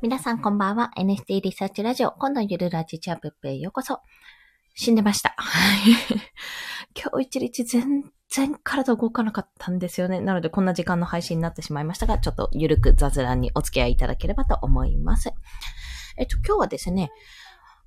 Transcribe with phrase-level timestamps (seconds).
[0.00, 0.92] 皆さんこんばんは。
[0.96, 3.98] NFT リサーチラジオ、今度ゆるラジチャップへようこそ。
[4.72, 5.34] 死んでました。
[6.94, 10.20] 今日一日全然体動かなかったんですよね。
[10.20, 15.32] なのでこんな時間の配信になってしまいましたが、ちょっとゆるく雑談にお付き合いいただければと思います。
[16.16, 17.10] えっと、今日はですね、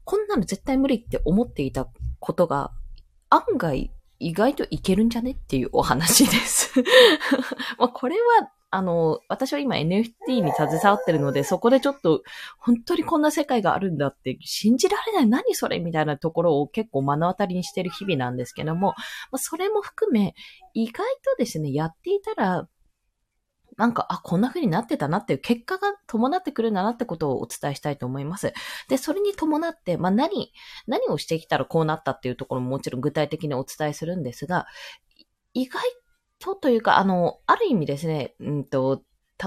[0.04, 1.88] こんなの絶対無理って思っていた
[2.20, 2.74] ことが、
[3.30, 3.90] 案外
[4.20, 6.74] 意外といけるんじゃねっていうお話です。
[7.80, 12.24] まあこれはあの、私は今 NFT に携わってるので、そこでちょっと、
[12.58, 18.94] 本当にこんな世界があるんだって、信じられない、何それみたいなところを結構目の当たりにしてる日々なんですけども、
[19.32, 20.36] まあ、それも含め、
[20.74, 22.70] 意外とですね、やっていたら、
[23.76, 28.54] なんか、あ、こんな風になってたなっていう結果が伴ってくるんだなってことをお伝えしたいと思います。
[28.88, 30.54] で、それに伴って、まあ、何、
[30.88, 34.66] 何をしてきたらこうなったっていうところももちろん具体的にお伝えするんですが、
[35.54, 35.82] 意外
[36.42, 39.04] とというか、あの、ある意味ですね、うんと、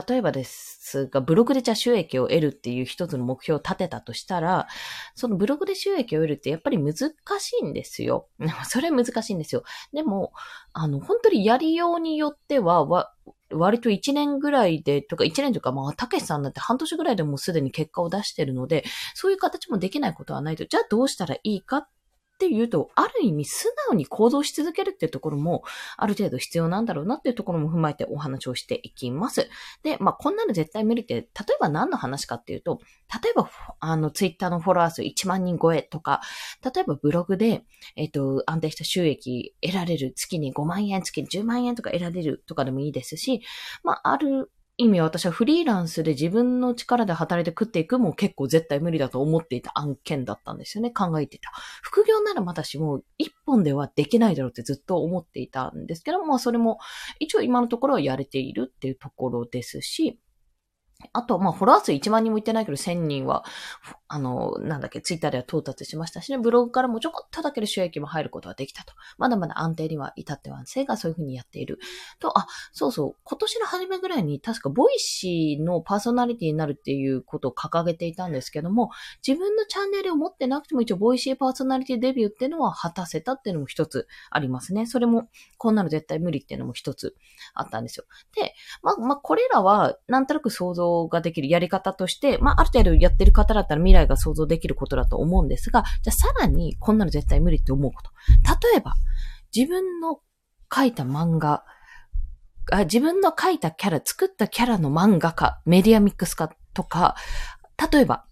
[0.09, 4.67] 例えばですが、ブログでじゃあ収益を得るっていう一つの目標を立てたとしたら、
[5.15, 7.13] そのブログで収益を得るってやっぱり難し
[7.61, 8.29] いんですよ。
[8.69, 9.63] それ難しいんですよ。
[9.93, 10.33] でも、
[10.73, 13.13] あの、本当にやりようによっては、わ、
[13.51, 21.89] 割と1年ぐらいで、とか1年というか、まあ、たけしさんだって半年ぐらいでもうすでに結果を出してるので、そういう形もできないことはないと、じゃあどうしたらいいかっ
[22.35, 25.63] っていうと、ある意味素直に行動し続けるっていうところも、
[25.97, 29.49] ある程度必要なんだろうなっていうところも踏まえてお話をしていきます。
[29.85, 31.27] で、まあ、こんなの絶対無理って、例え
[31.61, 32.81] ば何の話かっていうと、
[33.23, 36.23] 例えば、あの、ツイッターのフォロワー数1万人超えとか、
[36.65, 43.43] 例えばブログで、えっ、ー、と、安定した収益得られる月に5万円、月に10万円とか得られるとかでもいいですし、
[43.85, 50.91] まあ、ある意味は私はフリーランスで自分の力で働いて食っていくも結構絶対無理だと思っていた案件だったんですよね。
[50.91, 51.53] 考えていた。
[51.81, 56.79] 副業ならまだしも一本ではできないだろうってずっと思っていたんですけども、それも
[57.21, 60.19] 一応今のところはやれているっていうところですし、
[61.13, 63.45] あと、まあ、フォロワー数1万人もいってないけど、1000人は、
[64.09, 68.95] あの、なんだっけ、ツイッターでは到達しましたしね、ブログからもちょこっとだけで収益も入ることができたと。
[69.19, 71.79] まだまだ安定には至ってませんがそういうふうにやっている。
[72.21, 78.91] と、あ、そうそう、今年の初めぐらいに確か Voicy のパーソナリティになるっていうことを掲げていたんですけども、
[79.27, 84.87] 自分のチャンネルを持ってなくても一応ボイシーパーソナリティデビューっていうのは果たせたっていうのも一つありますね。
[84.87, 85.29] それも、
[85.59, 87.17] こんなの絶対無理っていうのも一つ
[87.55, 88.05] あったんですよ。
[88.35, 98.11] で、まあ、まあ、これらは、なんとなく想像ができるやり方として、まあ、ある程度やってる方だったら未来が想像できることだと思うんですが、じゃあさらにこんなの絶対無理って思うこと。
[98.69, 98.95] 例えば、
[99.55, 100.21] 自分の
[100.75, 101.65] 書いた漫画、
[102.73, 107.15] あ自分の書いたキャラ、作ったキャラの漫画家、メディアミックス化とか、
[107.93, 108.25] 例えば、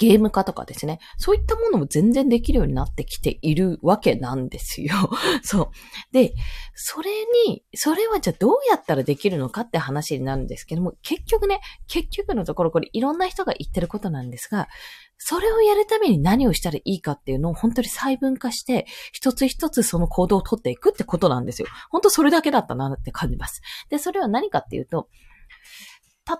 [0.00, 0.98] ゲーム化とかですね。
[1.18, 4.94] そういったものも全然できるようになってきているわけなんですよ。
[5.44, 5.70] そう。
[6.10, 6.32] で、
[6.74, 7.10] それ
[7.46, 14.68] に、それはじゃあどうやったらできるのかって話になるんですけども、結局ね、結局のところこれいろんな人が言ってることなんですが、
[15.18, 21.68] それをやるために何をしたらいいかっていうのを本当に細分化して、一つ一つその行動をとっていくってことなんですよ。
[21.90, 23.60] 本当それだけだったなって感じます。
[23.90, 25.10] で、それは何かっていうと、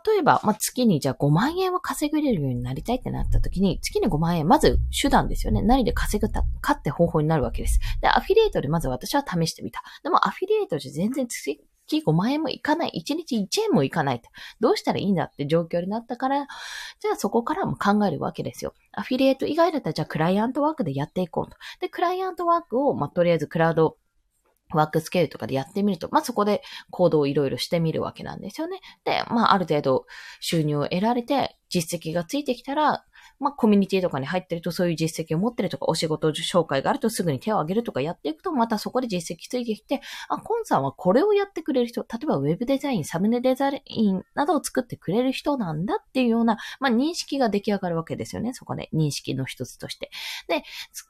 [0.05, 5.63] 例えば、まあ、月にじゃあ5万円は稼げれるようになりたいってなった時に、月に5万円、まず手段ですよね。
[5.63, 7.81] 何で稼ぐかって方法になるわけです。
[8.01, 9.83] で、アフィリエイトでまず私は試してみた。
[10.03, 11.61] でも、アフィリエイトじゃ全然月
[11.99, 13.03] 5万円もいかない。
[13.05, 14.23] 1日1円もいかない。
[14.61, 16.47] どうしたらいいんだって状況になったから、
[17.01, 18.75] じゃあそこからも考えるわけですよ。
[18.93, 21.57] アフィリエイト以外だったら、じゃあクライアントワークでやっていこうと。
[21.81, 23.97] で、クライアントワークを、まあ、とりあえずクラウド
[24.73, 28.81] ワークスケールとかでやってみると、まあ、そこで行動をいろいろしてみるわけなんですよね。
[29.05, 30.07] で、まあ、ある程度
[30.41, 33.05] 収入を得られて、実績がついてきたら、
[33.39, 48.53] まあ、コミュニティとかに入ってるとそういう実績を持ってるとか、お仕事紹介があるとすぐに手を挙げるとかやっていくと、またそこで実績ついてきて、あ、コンさんはこれをやってくれる人、例えばウェブデザイン、サムネデザインなどを作ってくれる人なんだっていうような、まあ、認識が出来上がるわけですよね。
[48.55, 50.11] そこで認識の一つとして。
[50.49, 50.65] で、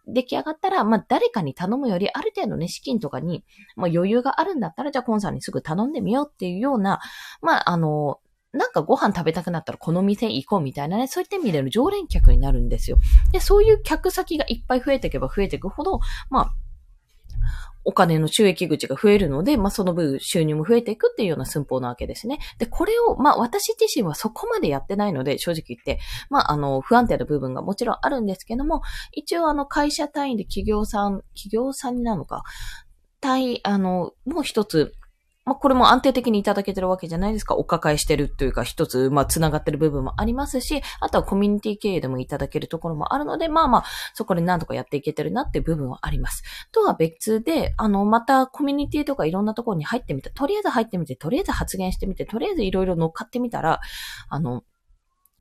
[0.06, 3.44] 出来上がったら、まあ、誰かに頼むより、ある程度ね、資金とかに、
[3.76, 7.00] まあ、余裕があるんだったら、じゃあコンさんにすぐ頼んでみようっていうような、
[7.42, 8.20] まあ、あの、
[8.52, 12.98] なんかご飯食べたくなったらこの店行こうみたいなね、そういった意味での常連客になるんですよ。
[13.32, 16.00] で、そういう客先がいっぱい増えていけば増えていくほど、
[16.30, 16.54] まあ、
[17.84, 22.38] お金の収益口が増えるので、まあ、その分収入も増えていくっていうような寸法なわけですね。
[22.58, 25.98] で、これを、まあ、私自身はそこまでやってないので、正直言って、
[26.28, 28.82] まあ、あの、不安定な部分がもちろんあるんですけども、
[29.12, 32.42] 一応あの、会社単位で企業さん、企業さんになるのか、
[33.20, 34.94] 単位、あの、もう一つ、
[35.46, 37.56] まあ、これも安定的にいただけてるわけじゃないですか。
[37.56, 43.84] お抱えしてるというか、一つ、まあ、繋がってる部分もありますし、あとはコミュニティ経営でもいただけるところもあるので、まあまあ、
[44.14, 46.42] そこで何とかやっていけてるなっていう部分はあります。
[46.72, 53.80] とは別で、あの、またコミュニティとかいろんなところに入ってみて、とりあえず入ってみて、とりあえず発言してみて、とりあえずいろいろ乗っかってみたら、
[54.28, 54.62] あの、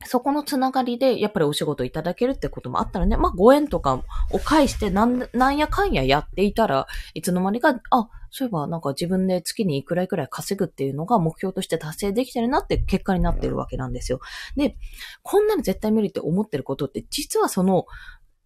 [0.06, 14.20] そこのつながりで、やっぱりお仕事いただけるってこともあったらね、まあ、ご縁とかを介してなん、なんやかんややっていたら、いつの間にか、あ、そういえばなんか自分で月にいくらいくらい稼ぐっていうのが目標として達成できてるなって結果になってるわけなんですよ。
[14.56, 14.76] で、
[15.22, 17.86] こんなの絶対無理って思ってることって、実はその、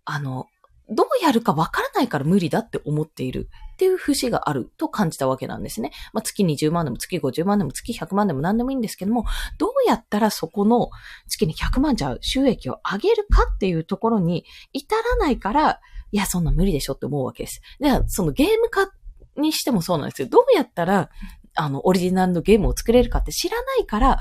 [0.04, 0.46] あの、
[0.90, 5.92] どうやるかわからないから無理だって思っているっていう節があると感じたわけなんですね。
[6.12, 9.25] まあ、月20万でも月50万でも月100万でも何でもいいんですけども、
[9.58, 10.90] どうやったらそこの
[11.28, 15.81] 月に100万じゃ収益を上げるかっていうところに至らないから、
[16.12, 17.60] いや、そんな無理でしょって思うわけです。
[17.81, 18.90] で、そのゲーム化
[19.36, 20.28] にしてもそうなんですよ。
[20.28, 21.10] どうやったら、
[21.56, 24.20] あの、オリジナルのゲームを作れるかって知らないから、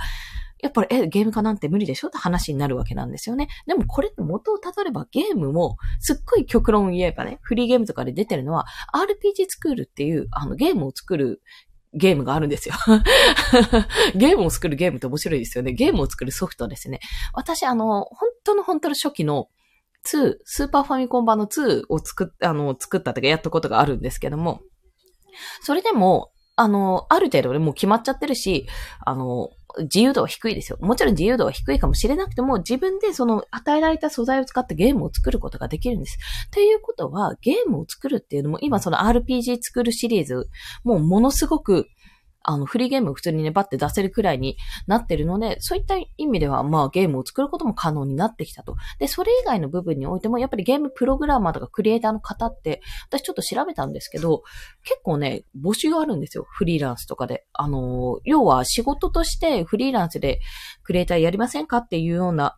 [0.64, 3.50] やっぱり、え、ゲーム化なんて無理でしょって話になるわけなんですよね。
[3.68, 11.42] でもこれって元をたどればゲームも、すっごい極論言えばね、フリーゲームとかで出てるのは、RPG スクールっていう、あの、ゲームを作る
[11.94, 12.76] ゲームがあるんですよ。
[14.16, 15.74] ゲームを作るゲームって面白いですよね。
[15.74, 17.02] ゲームを作るソフトですね。
[17.34, 19.50] 私、あの、本当の本当の初期の
[20.06, 24.62] 2、スーパーファミコン版の2を作っ、あの、作ったとかやったことがあるんですけども、
[25.62, 28.68] それでも、あの、ある程度でもう決まっちゃってるし、
[29.06, 30.78] あの、自由度は低いですよ。
[30.82, 36.20] もちろん自由度は低いかもしれなくても、自分でその与えられた素材を使ってゲームを作ることができるんです。
[36.52, 40.48] ということは、ゲームを作るっていうのも、今その RPG 作るシリーズ、
[40.84, 41.88] もうものすごく
[42.44, 48.76] あの、フリーゲームを普通にね、バッて出せるくらいになってるので、そういった意味では、まあ、ゲームを作ることも可能になってきたと。
[49.00, 54.44] で、それ以外の部分においても、やっぱりゲームプログラマーとかクリエイターの方って、私ちょっと調べたんですけど、
[54.84, 56.46] 結構ね、募集があるんですよ。
[56.50, 57.46] フリーランスとかで。
[57.54, 60.42] あの、要は仕事としてフリーランスで
[60.84, 62.58] クリエイターやりませんかっていうような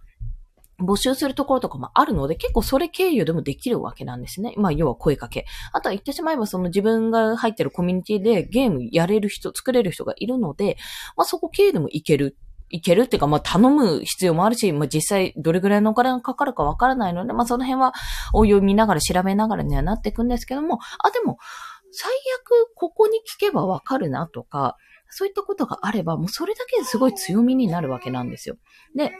[0.80, 4.54] 募集するところとかもあるので、結構それ経由でもできるわけなんですね。
[4.57, 5.45] まあ、要は声かけ。
[5.72, 10.77] あとは言ってしまえば、その自分が入ってるコミュニティでゲームやれる人、作れる人がいるので、
[11.16, 12.38] まあ、そこ経由でもいける。
[12.69, 17.94] いけるっていうか、まあ、頼む必要もあるし、まあ、実際どれぐらいのお金がかかるかわからないので、まあ、その辺は
[18.33, 21.38] 応用見ながら調べながらにはなっていくんですけども、あ、でも、
[21.92, 22.12] 最
[22.44, 24.78] 悪ここに聞けばわかるなとか、
[25.10, 28.57] そういったことがあれば、もうそれだけですごい強みになるわけなんですよ。
[28.95, 29.13] で、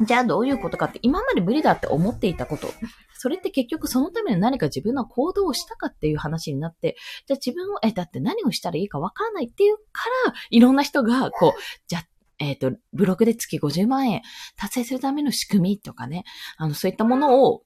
[0.00, 2.68] じゃあどういうことかって、今まで無理だって思っていたこと。
[3.16, 6.96] それって結局そのために何か自分の行動をしたかっていう話になって、
[7.26, 12.06] じゃあ自分を、え、だって何をしたらいいかわからないっていうから、いろんな人が、こう、じゃあ、
[12.40, 14.22] えっ、ー、と、ブログで月50万円
[14.56, 16.24] 達成するための仕組みとかね、
[16.56, 17.62] あの、そういったものを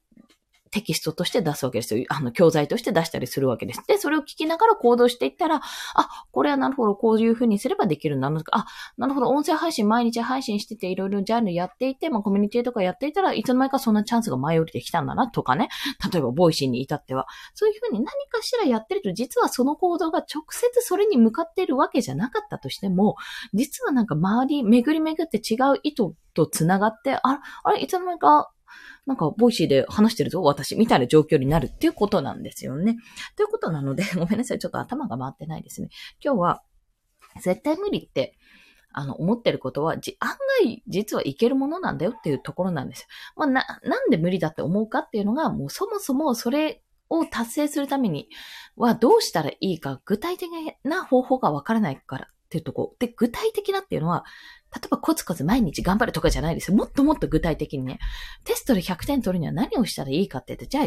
[0.70, 2.04] テキストとして出すわけですよ。
[2.08, 3.82] あの、教材として出したりするわけです。
[3.86, 8.42] で、それを聞きながら行動していったら、あ、これはなるほど、こういう風にすればできるんだな。
[8.52, 8.66] あ、
[8.96, 15.68] なるほど、音声配信毎日配信してて、いろいろジャンルやっていて、まあ、コミュニティとかやっていたらいつの間にかそんなチャンスが前降りてきたんだな、とかね。
[16.12, 17.26] 例えば、 Voicy に至っては。
[17.54, 23.16] そういう風に何かしらやってると、実はその行動が直接それに向かっているわけじゃなかったとしても、
[23.54, 28.50] 実はなんか周り、巡り巡って違う意図と繋がって、あ、あれ、いつの間にか
[29.08, 32.98] なんか、 Voicy で話してるぞ、私、みたいな状況になるっていうことなんですよね。
[33.36, 35.88] ということなので、 ごめんなさい、ちょっと頭が回ってないですね。
[36.22, 36.62] 今日は、
[37.40, 38.36] 絶対無理って、
[38.92, 43.06] あの、思ってることは、じ、案外、実はいけるものなんだよっていうところなんですよ。
[43.34, 48.28] まあ、な、なんで無理だって思うかっていうのが、もうそもそもそれを達成するために
[48.76, 50.50] はどうしたらいいか、具体的
[50.84, 52.96] な方法がわからないからっていうとこ。
[52.98, 54.24] で、具体的なっていうのは、
[54.74, 56.76] 例えばコツコツ毎日頑張るとかじゃないですよ。
[56.76, 57.98] もっともっと具体的にね。
[58.44, 60.86] テストで100点取るには何をしたらいいかって言って、じゃあ、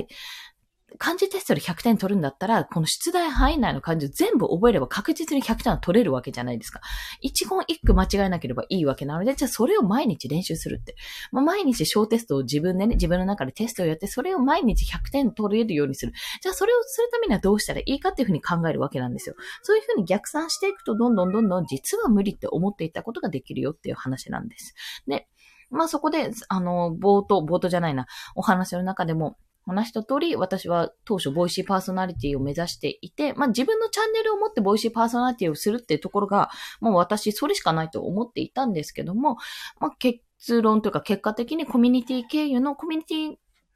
[0.97, 6.81] 漢字テストで100点取るんだったら、この出題範囲内の漢字を全部覚えれば確実に100点は取れるわけじゃないですか。
[7.21, 10.95] 一言一句間違えなければいいわけなので、じゃあそれを毎日練習するって。
[11.31, 16.13] まあ、毎日小テストを自分でね、自分の中でテストをやって、それを毎日100点取れるようにする。
[16.41, 19.35] じゃあそれをするためにはどうしたらいいかっていうふうに考えるわけなんですよ。
[19.63, 24.75] そういうふうに逆算していくと、どんどんどんどん実は無理って思っていたことができるよっていう話なんです。
[25.07, 25.27] で、
[25.71, 28.05] まあそこで、あの、冒頭、冒頭じゃないな、
[28.35, 36.49] お話の中でも、話した通り、私は当初 Voicy パーソナリティを目指していて、まあ自分のチャンネルを持って Voicy パーソナリティをするっていうところが、
[36.79, 39.37] もう私それしかないと思っていたんですけども、
[39.79, 43.35] まあ結論というか結果的にコミュニティ経由のコミュニティ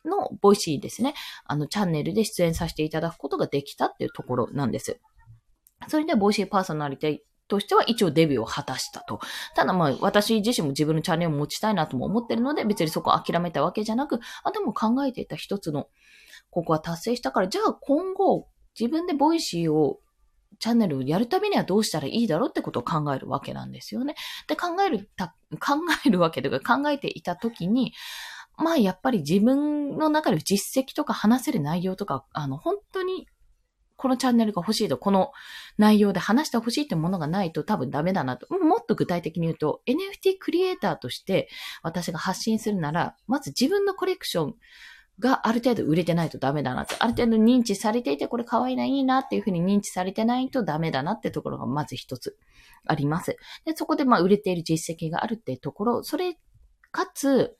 [0.09, 1.13] の Voicy ですね、
[1.45, 4.99] あのチャンネルで出演させていただくことができたっていうところなんです。
[5.87, 9.19] それで Voicy パーソナリティとしては一応デビューを果たしたと。
[9.55, 15.87] ただまあ私自身も自分のチャンネルを持ちたいなとも思ってるので別にそこを諦めたわけじゃなく、あ、でも考えていた一つの、
[16.49, 18.47] ここは達成したから、じゃあ今後
[18.79, 19.99] 自分で Voicy を
[20.59, 24.15] チャンネルをやるためにはどうしたらいいだろうってことを考えるわけなんですよね。
[24.47, 25.09] で、考える、
[25.59, 25.75] 考
[26.05, 27.93] えるわけというか考えていたときに、
[28.57, 33.27] まあやっぱり自分の中で実績とか話せる内容とか、あの本当に
[33.97, 35.31] このチャンネルが欲しいと、この
[35.77, 38.47] 内容で話して欲しいってものがないと多分ダメだなと。
[38.57, 41.49] もっと具体的に言うと、NFT クリエイターとして
[41.81, 44.55] 私が発信するなら、まず自分のコレクション
[45.19, 46.95] がある程度売れてないとダメだなって。
[46.99, 52.37] ある程度認知されていて、これ可愛いな、いいなっていうふうに認知されてないとダメだなってところがまず一つ
[52.85, 53.37] あります。
[53.63, 56.37] で、そこでまあ売れている実績があるってところ、それ、
[56.91, 57.55] かつ、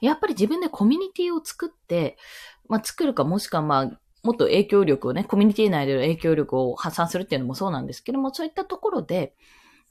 [0.00, 2.16] やっぱり自分でコミュニティを作って、
[2.68, 9.34] まあ作るかもしくはまあもっと影響力をね、コミュニティ内での影響力を発散するっていうのもそうなんですけども、そういったところで、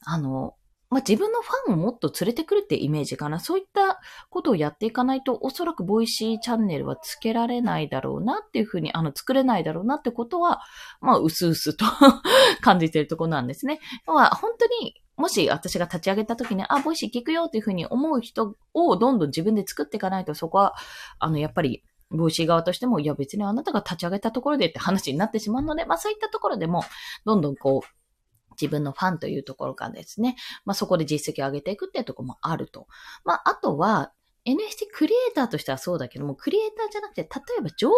[0.04, 0.54] あの、
[0.90, 3.40] まあ、自分のファンをもっと連れてくるってイメージかな。
[3.40, 10.60] そういったことをやっていかないと、おそらく Voicy チャンネルはつけられないだろうなっていうふうに、あの、作れないだろうなってことは、
[11.00, 11.86] まあ、うすうすと
[12.60, 13.80] 感じてるところなんですね。
[14.06, 20.74] 要は、本当に、もし私が立ち上げた時に、あ、 Voicy 聞くよっていうふうに思う人をどんどん自分で作っていかないと、そこは、
[21.18, 26.82] あの、やっぱり、 Voicy 側としても、いや別にあなたが立ち上げたところでって話になってしまうので、まあそういったところでも、
[27.24, 32.86] どんどんこう、自分のファンというところからですね、まあそこで実績を上げていくっていうところもあると。
[33.24, 34.12] まああとは、
[34.46, 37.94] NFT クリエイターとしてはそうだけども、クリエイターじゃなくて、例えば情報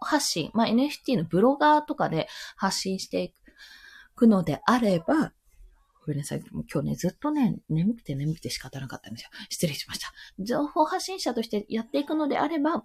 [0.00, 3.34] 発信、まあ NFT のブロガーとかで発信してい
[4.14, 5.32] くのであれば、
[6.08, 6.42] ごめんなさい。
[6.52, 9.30] 今日ね、ずっとね、眠くて眠くて仕方なかったんですよ。
[9.48, 10.12] 失礼しました。
[10.38, 12.84] 情報発信者としてやっていくのであれば、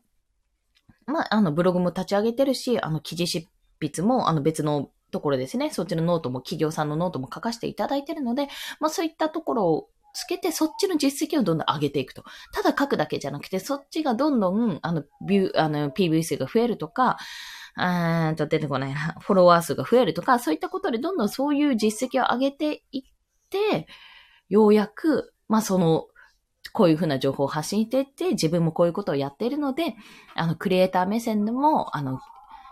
[1.05, 3.47] まあ、あの、ブログも立ち上げてるし、あの、記事執
[3.79, 5.69] 筆も、あの、別のところですね。
[5.69, 8.47] そっちのノートも、企業さんのノートも書かせていただいてるので、
[8.79, 12.23] まあ、そういったところをつけて、そっちの実績をどんどん上げていくと。
[12.53, 17.17] ただ書くだけじゃなくて、そっちがどんどん、あの、ビュー、あの、PV 数が増えるとか、
[17.75, 23.03] うーんと出てこないな、フォロワー数が増えるとか、そういったことでどんどんそういう実績を上げていっ
[23.49, 23.87] て、
[24.49, 26.07] ようやく、まあ、その、
[26.73, 29.95] こういうふうな情報を発信していって、自分もこういうことをやっているので、
[30.35, 32.19] あの、クリエイター目線でも、あの、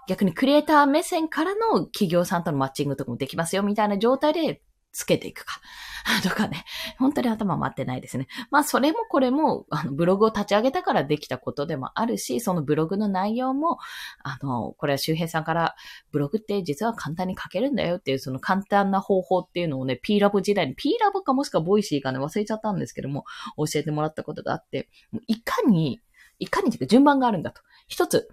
[0.07, 5.61] 逆にクリエイター目線からの企業さんとのマッチングとかもできますよ、みたいな状態でつけていくか。
[6.23, 6.65] とかね。
[6.97, 8.27] 本当に頭回ってないですね。
[8.49, 13.77] まあ、それもこれも、あの、ブログを立ち上げたからできたことでもあるし、そのブログの内容も、
[14.23, 15.75] あの、これは周平さんから、
[16.11, 23.25] ブログって実は簡単に書けるんだよっていう、その簡単な方法っていうのをね、P ラボ時代に、P ラボかもしくは Voicy かね、忘れちゃったんですけども、
[23.57, 24.89] 教えてもらったことがあって、
[25.27, 26.01] いかに、
[26.39, 27.61] いかに順番があるんだと。
[27.87, 28.27] 一つ、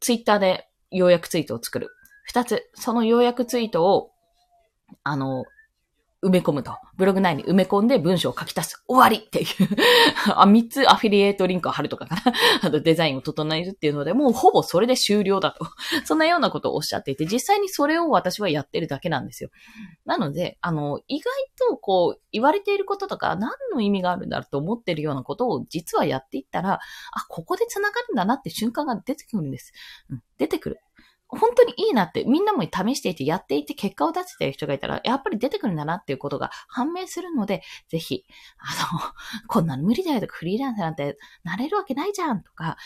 [0.00, 1.90] ツイッターで要約ツイートを作る。
[2.24, 4.12] 二つ、その要約ツイートを、
[5.04, 5.44] あの、
[6.22, 6.76] 埋め込むと。
[6.96, 8.84] ブログ内に埋め込んで文章を書き足す。
[8.86, 9.46] 終わりっていう
[10.36, 12.22] あ、三つアフィリエイトリンクを貼るとかかな。
[12.62, 15.66] あとデザインを整えるっていうので、もうほぼそれで終了だと。
[16.06, 19.50] そんなようなことをおっしゃっていて、実際にそれを私はやってるだけなんですよ。
[20.04, 21.32] なので、あの、意外
[21.68, 26.80] とこう、言われていることとか、何の意味があるんだろうと思ってるようなことを実はやっていったら、あ、
[27.28, 29.72] ここで繋がるんだなって瞬間が出てくるんです。
[30.08, 30.78] うん、出てくる。
[31.32, 38.24] 本当にいいなって、みんなも試していて、やっていて、結果を出せてる人がいたら、やっぱり出てくるんだなっていうことが判明するので、ぜひ、
[38.58, 39.00] あの、
[39.48, 42.76] こんなの無理だよとか、フリーランスなんてなれるわけないじゃんとか、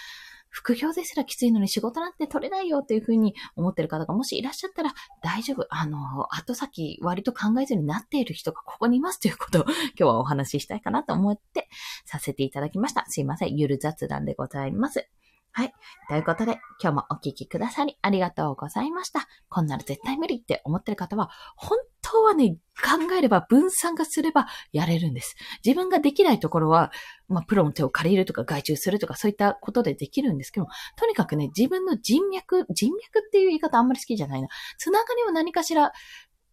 [0.48, 5.66] 副業ですらきついのに仕事なんて取れないよっていうふうに思ってる方がもしいらっしゃったら大丈夫。
[5.68, 11.68] あの、後先割と考えずになっている人がここにいますということを今日はお話ししたいかなと思って
[12.06, 13.04] させていただきました。
[13.08, 13.56] すいません。
[13.56, 15.10] ゆる雑談でございます。
[15.58, 15.72] はい。
[16.10, 19.26] ということで、今日もお聞きくださりありがとうございました。
[19.48, 25.34] こんなの絶対無理って思ってる方は、本当はね、考えれば分散がすればやれるんです。
[25.64, 26.92] 自分ができないところは、
[27.28, 34.48] まあ、プロの手を借りるとか外注するとかそういったことでできるんですけどもとにかくね、自分の人脈、人脈っていう言い方あんまり好きじゃないな。
[34.76, 35.92] つながりを何かしら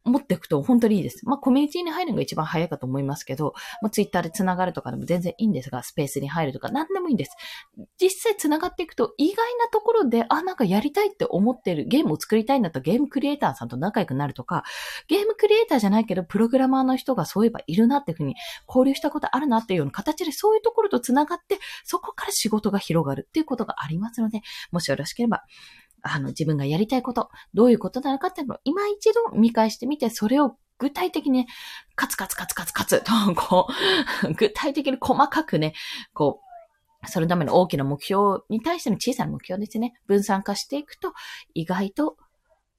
[0.05, 1.25] 持っていくと本当にいいです。
[1.25, 7.35] まあ、コミュニティに入るのが一番早いかと思いますけど、まあ、ツイッターで繋がるとかでも全然いいんですが、スペースに入るとか何でもいいんです。
[8.01, 14.63] 実際繋がっていくと意外なところで、あ、なんかやりたいって思ってる、ゲームを作りたいんだったらゲームクリエイターさんと仲良くなるとか、
[15.07, 18.35] ゲームクリエイターじゃないけど、プログラマーの人がそういえばいるなっていうふうに
[18.67, 24.41] 交流したことあるなっていうような形でそういうところと繋がって、そこから仕事が広がるっていうことがありますので、
[24.71, 25.43] もしよろしければ、
[26.03, 31.47] あの、自分がやりたいこと、どういうことなのかっていうのを今一度見返してみて、それを具体的にね、
[31.95, 33.67] カツカツカツカツカツと、 こ
[34.23, 35.73] う、具体的に細かくね、
[36.13, 36.41] こ
[37.03, 41.13] う、そのための大きな目標に対しての小さな目標ですね、分散化していくと、
[41.53, 42.17] 意外と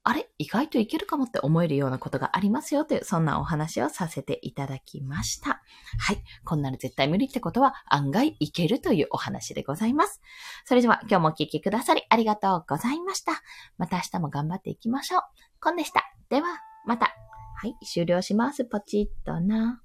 [0.06, 5.62] あれ意外といけるかもって思えるようなことがありますよという、そんなお話をさせていただきました。
[5.98, 6.22] はい。
[6.44, 10.20] こんなの絶対無理ってことは案外いけるというお話でございます。
[10.66, 13.32] それでは今日もお聴きくださりありがとうございました。
[13.78, 15.22] また明日も頑張っていきましょう。
[15.60, 16.04] コンでした。
[16.28, 16.48] では、
[16.86, 17.14] また。
[17.56, 18.66] はい、終了します。
[18.66, 19.83] ポチッとな。